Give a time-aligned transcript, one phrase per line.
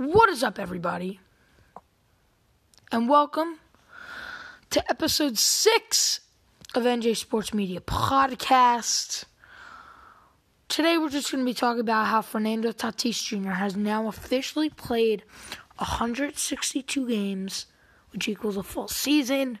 [0.00, 1.20] What is up, everybody?
[2.90, 3.58] And welcome
[4.70, 6.20] to episode six
[6.74, 9.26] of NJ Sports Media Podcast.
[10.68, 13.50] Today, we're just going to be talking about how Fernando Tatis Jr.
[13.50, 15.22] has now officially played
[15.76, 17.66] 162 games,
[18.10, 19.58] which equals a full season.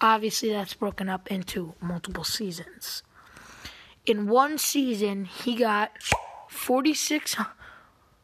[0.00, 3.02] Obviously, that's broken up into multiple seasons.
[4.06, 5.90] In one season, he got
[6.48, 7.36] 46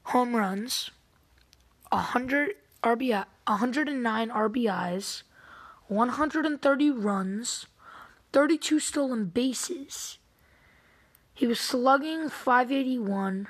[0.04, 0.90] home runs,
[1.91, 5.22] 100 RBI, 109 RBIs,
[5.89, 7.66] 130 runs,
[8.32, 10.18] 32 stolen bases.
[11.35, 13.49] He was slugging 581,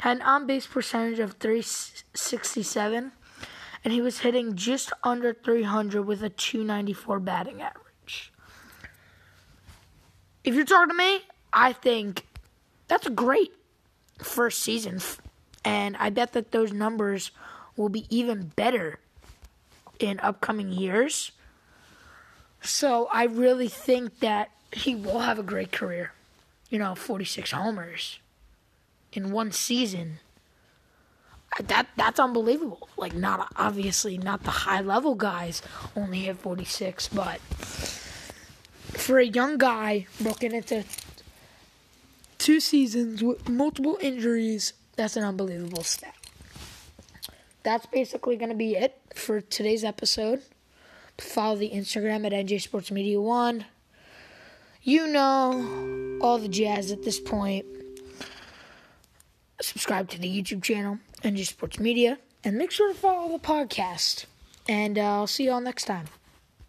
[0.00, 3.12] had an on base percentage of 367,
[3.84, 8.32] and he was hitting just under 300 with a 294 batting average.
[10.44, 11.20] If you're talking to me,
[11.52, 12.26] I think
[12.88, 13.52] that's a great
[14.18, 15.00] first season
[15.64, 17.30] and I bet that those numbers
[17.76, 18.98] will be even better
[19.98, 21.32] in upcoming years.
[22.62, 26.12] So I really think that he will have a great career.
[26.70, 28.18] You know, 46 homers
[29.12, 30.18] in one season.
[31.58, 32.88] Uh, that that's unbelievable.
[32.96, 35.62] Like not obviously not the high level guys
[35.94, 37.38] only hit 46, but
[38.98, 40.84] for a young guy broken into
[42.38, 46.14] two seasons with multiple injuries that's an unbelievable stat.
[47.62, 50.42] That's basically going to be it for today's episode.
[51.18, 53.64] Follow the Instagram at NJ Sports Media One.
[54.82, 57.64] You know all the jazz at this point.
[59.60, 64.26] Subscribe to the YouTube channel, NJ Sports Media, and make sure to follow the podcast.
[64.68, 66.06] And uh, I'll see you all next time.